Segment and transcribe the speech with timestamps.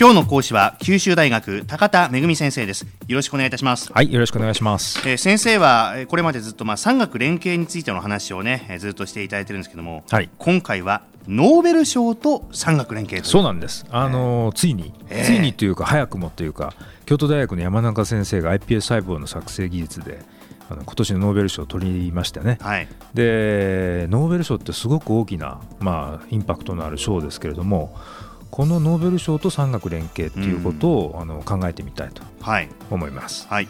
[0.00, 2.86] 今日の講師は九州大学高田恵先生です。
[3.06, 3.92] よろしくお願いいたします。
[3.92, 13.84] はいよろしくお願いします、えー、先生はこれまでずっとまあ産学連携についての話をねずっとしていただいてるんですけども、はい、今回はノーベル賞と産学連携そうなんです。
[13.90, 16.72] あのー、ついに、えー、ついにというか早くもというか
[17.04, 20.20] 京都大学の山中先生が iPS 細胞の作成技術で
[20.70, 27.94] あの今年のノーベル賞を取りましてね、はい、でノーベル賞ってすごく大きな、まあ、インパクトのある賞ですけれども
[28.50, 32.22] このノーベル賞と産学連携ということを、うん、あの考えてみたいと
[32.90, 33.46] 思います。
[33.48, 33.68] はい、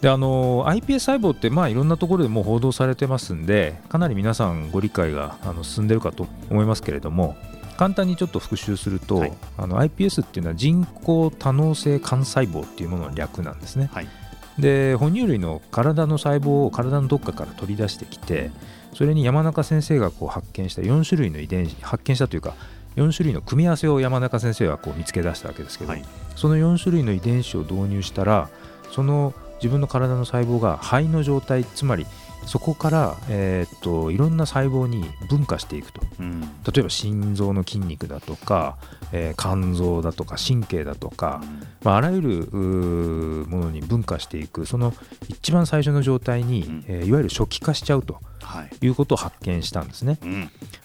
[0.00, 7.36] であの iPS 細胞ってまあいろんなところでもう報道されてますんでかなり皆さんご理解があの進んでるかと思いますけれども
[7.76, 13.90] 簡単にちょっと復習すると、はい、あの iPS っていうのは人工多能性幹細胞っていうものの略なんですね。
[13.92, 14.08] はい、
[14.58, 18.50] で哺乳類の体の細胞を体のどっかから取り出してきて
[18.94, 22.54] それに山中先生がこう発見した4種類の遺伝子発見したというか
[22.96, 26.04] 4種類の組み合わせを山中先生はこう見つけ出したわけですけど、はい、
[26.36, 28.48] その4種類の遺伝子を導入したら
[28.90, 32.06] その自分の体の細胞が肺の状態つまり
[32.46, 36.46] そこから、えー、っといろんな細胞に分化していくと、うん、例
[36.78, 38.76] えば心臓の筋肉だとか、
[39.12, 42.28] えー、肝臓だとか神経だとか、うん、まあ、あらゆる
[43.48, 44.92] ものに分化していくその
[45.28, 48.18] 一番最初の状態に、うん、えー、いわゆる初期化しちゃうと
[48.80, 48.86] い。
[48.86, 50.18] うことを発見したんですね。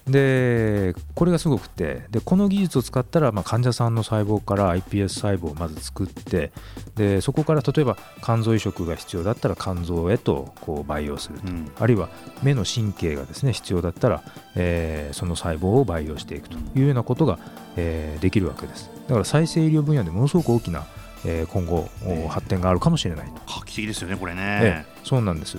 [0.07, 6.53] でこれがすごくてでこの技術を使ったら、まあ、患者さんの細胞から iPS 細胞をまず作って
[6.95, 12.07] でそこから例えば肝臓移植が必要だったら肝臓へとこう培養すると、うん、あるいは
[12.41, 14.23] 目の神経がですね必要だったら、
[14.55, 16.57] えー、その細胞を培養していくと。
[16.75, 17.39] いうようなことが、
[17.75, 18.89] えー、できるわけです。
[19.07, 20.85] だから再生医療分野でものすごく大きな、
[21.25, 21.89] えー、今後、
[22.29, 23.33] 発展があるかもしれないと。
[23.47, 25.57] 画期的ですよねこれね、えそうなんです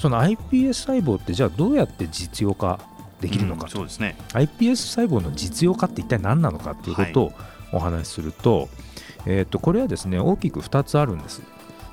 [0.00, 2.80] その iPS 細胞ってじゃあどうやって実用化
[3.20, 4.16] できるのか、うん、そうですね。
[4.30, 7.32] iPS 細胞の実用化って一体何なのかっていうことを
[7.72, 8.68] お話しするとはい、
[9.26, 11.42] えー、とこれはですね大きく2つあるんです。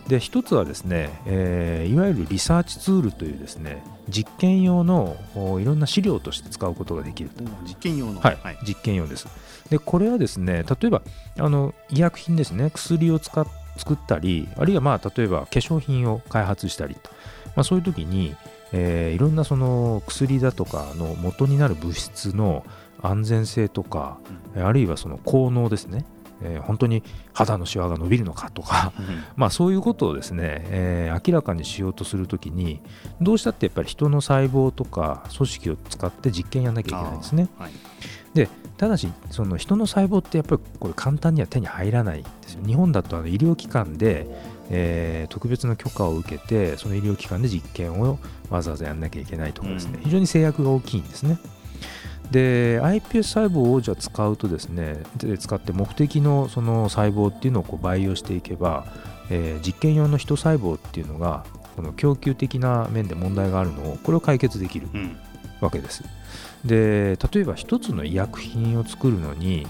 [0.08, 5.18] で1つはですね、えー、いわゆるリサーチツールというですね実験用の
[5.60, 7.30] いろんな資料として使うことができる
[7.66, 9.28] 実験用の、はい、はい、実験用です。
[9.70, 11.02] でこれはですね例えば
[11.38, 13.46] あの医薬品ですね薬を使っ
[13.78, 17.12] 作ったりあるいはまあ例えば化粧品を開発したりと
[17.58, 18.36] まあ、そういう時に、
[18.72, 22.64] えー、いろんなその薬だとかの元になる物質の
[23.02, 24.20] 安全性とか、
[24.56, 26.06] うん、あるいはその効能ですね、
[26.44, 27.02] えー、本当に
[27.34, 32.80] 肌のシワが伸びるのかとか、うん、 まあそういうことをですね、えー、明らかにしようとするときに
[33.22, 37.50] どうしたってやっぱり人の細胞とか組織を使って実験やんなきゃいけないんですね。
[37.58, 37.72] はい、
[38.38, 42.66] でただしその人の細胞ってやっぱりこれ簡単には手に入らないんですよ。
[42.66, 44.28] 日本だとあの医療機関で
[44.70, 51.38] えー、特別な許可を受けてその医療機関で実験をわざわざやんなきゃいけないとかですね、うん、非常に制約が大きいんですね。
[52.32, 58.86] で iPS 細胞をじゃ使うとですねで使って目的のその細胞っていうのをこう培養していけば、
[59.30, 61.46] えー、実験用の人細胞っていうのが
[61.78, 64.90] この供給的な面で問題があるのをこれを解決できる
[65.62, 66.04] わけです。
[66.64, 69.68] うん、で例えば一つの医薬品を作るのに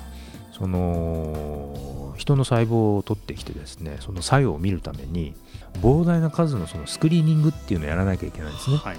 [0.51, 5.35] その人の細胞を取ってきてですねその作用を見るために
[5.81, 8.97] 膨大な数のそのスクリーニングっていうのをやらなきゃいけないんですね、はい、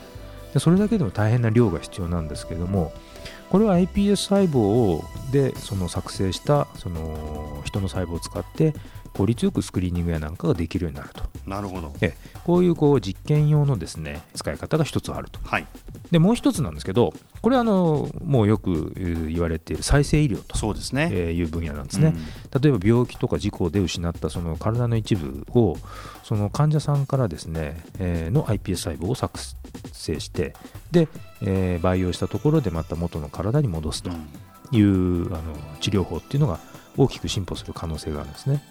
[0.55, 2.93] でそれだけでも大変な量が必要なんですけれども
[3.51, 8.75] これは iPS 細胞でその作成したその人の細胞を使って
[9.15, 11.93] 効率よくスクリーニングやなんかができるようになるとなるほど。
[12.01, 12.15] え
[12.49, 15.67] こういうこう実験用のですね使い方が一つあると、はい、
[16.11, 18.95] でもう一つなんですけどこれはあのもうよく
[19.29, 22.15] 言われている再生医療とそうですね、えー、いう分野なんですね、
[22.55, 25.77] うん、例えば病気とか事故で失ったその体の一部を
[26.25, 29.39] その患者さんからですね、えー、の iPS 細胞を作
[29.93, 30.55] 成して
[30.91, 31.09] で、
[31.43, 34.11] えー、培養したところでまた元の体に戻すと
[34.73, 36.61] いう、うん、あの治療法っていうのが
[36.97, 38.63] 大きく進歩する可能性があるんですね。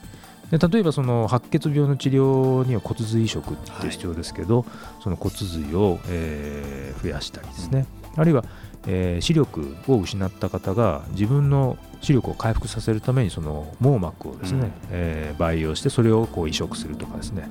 [0.52, 7.85] で例えばその白血病の治療には骨髄移植って必要ですけど、はい、その骨髄を、えー、増やしたりですね、
[8.16, 8.46] うん、あるいは、
[8.88, 17.49] えー、視力を失った方が自分の視力を回復させるためにその網膜をですね、うん、えー、培養してそれをこう移植するとかですね。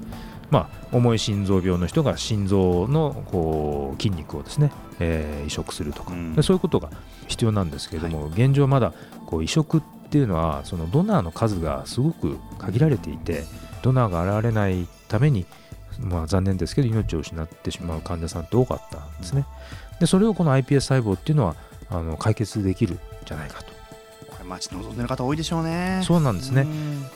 [0.48, 4.70] まあ、重い心臓病の人が心臓のこう筋肉をですね、
[5.00, 6.90] えー、移植するとか、うん、そういうことが
[7.26, 8.93] 必要なんですけれども、はい、現状まだ
[9.26, 13.44] こう移植っていうのはそのドナーの数がすごく限られていて
[13.82, 15.47] ドナーが現れないために、
[16.00, 19.47] まあ、残念ですけど命を失ってしまう患者さんって多かったんですね。
[20.00, 21.56] でそれをこの iPS 細胞っていうのは
[21.88, 23.73] あの解決できるんじゃないかと。
[24.31, 26.03] これ待ち望んでる方多いでしょうね。
[26.05, 26.67] そうなんですね。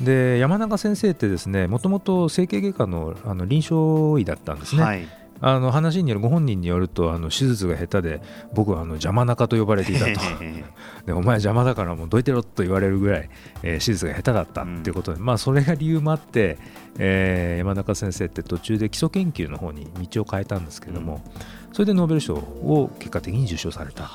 [0.00, 4.82] で山中先生ってですねもともと整形外科のあの臨床医だったんですね。
[4.82, 8.22] はいあの話によるご本人によるとあの手術が下手で
[8.52, 10.20] 僕はあの邪魔中と呼ばれていたと。
[11.06, 13.30] でお前邪魔だからもうどいてろと言われるぐらい、
[13.62, 16.58] えー、手術が下手だったっていうことで、うん、まあそれが理由もあって、
[16.98, 24.10] えー、山中先生って途中で基礎研究の方に道を変えたんですけれども、うん、それでノーベル賞を結果的に受賞された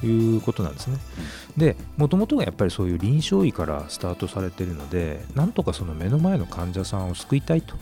[0.00, 0.38] とい。
[0.38, 0.98] うことなんですね。
[1.56, 7.76] うん、でもともとがやっぱりそういう臨床医からスタートされているのでなんとかその目の前の患者さんを救いたいと。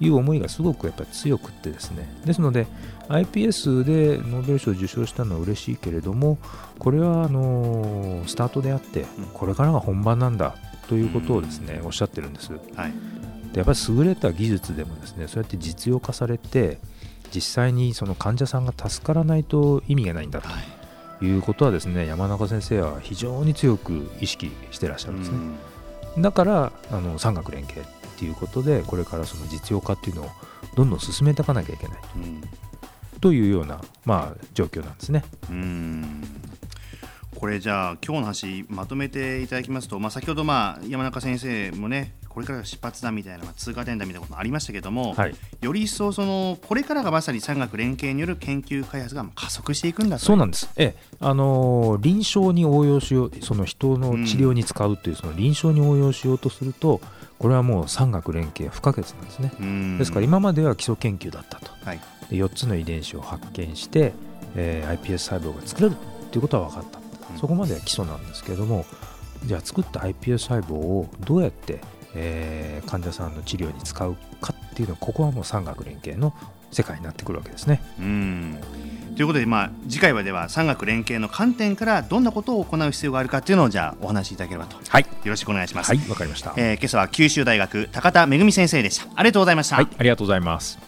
[0.00, 2.08] いう思いがすごくやっぱり強くってですね。
[2.24, 2.66] ですので
[3.08, 6.38] iPS でノーベル賞を受賞したのは嬉しいけれども
[6.78, 10.54] これはあのスタートであってこれからが本番なんだ
[10.88, 12.92] ということをですねおっしゃってるんです、はい、
[13.52, 16.78] でやっぱり優れた技術でもですねそうやって実用化されて
[17.34, 20.48] 実際にその患者さんが助からないと意味がないんだと
[21.24, 21.36] い。
[21.36, 25.38] うことはですね山中先生は非常に強く意識してらっしゃるんですね。
[26.18, 27.84] だからあの産学連携っ
[28.18, 30.30] ていうことでこれからその実用化っていうのを
[30.74, 32.42] どんどん進めていかなきゃいけない、うん、
[33.20, 35.24] というような、まあ、状況なんですね。
[35.50, 36.24] うん。
[37.38, 50.96] これじゃあ今日の話まとめていただきますと、まあ、先ほどまあ山中先生もねこれからが出発だみたいな、まあ、通過点だみたいなこともありましたけども、はい、より一層そのこれからがまさに産学連携による研究開発が加速していくんだそうなんです、ええ。
[51.20, 57.00] あのー、臨床に応用しようその人の治療に使うという、その臨床に応用しようとすると
[57.38, 59.98] これはもう産学連携不可欠なんですね。
[59.98, 62.00] ですから今までは基礎研究だったと、はい、
[62.30, 64.12] で4つの遺伝子を発見して、
[64.56, 65.96] えー、iPS 細胞が作れるっ
[66.30, 66.98] ていうことは分かった、
[67.32, 68.84] うん、そこまでは基礎なんですけれども
[69.44, 71.80] じゃあ作った iPS 細胞をどうやって、
[72.14, 76.34] えー、患者さんの治療に使うかっていうのはここはもう産学連携の
[76.70, 77.80] 世界になってくるわけですね。
[77.98, 78.58] うん
[79.18, 85.88] ということで、まあ、次回はでは産学連携の観点からどんなことを行う必要があるかというのをじゃあお話しいただければと、はい、よろしくお願いします。
[85.88, 86.54] はい、わかりました。
[86.56, 89.08] えー、今朝は九州大学高田恵先生でした。
[89.16, 89.74] ありがとうございました。
[89.74, 90.87] はい、ありがとうございます。